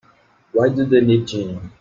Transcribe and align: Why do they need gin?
Why 0.53 0.69
do 0.69 0.83
they 0.83 1.01
need 1.01 1.27
gin? 1.27 1.69